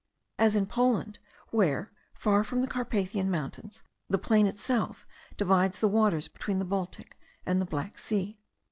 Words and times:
as 0.39 0.55
in 0.55 0.65
Poland, 0.65 1.19
where, 1.51 1.91
far 2.15 2.43
from 2.43 2.59
the 2.61 2.65
Carpathian 2.67 3.29
mountains, 3.29 3.83
the 4.09 4.17
plain 4.17 4.47
itself 4.47 5.05
divides 5.37 5.79
the 5.79 5.87
waters 5.87 6.27
between 6.27 6.57
the 6.57 6.65
Baltic 6.65 7.19
and 7.45 7.61
the 7.61 7.67
Black 7.69 7.99
Sea. 7.99 8.39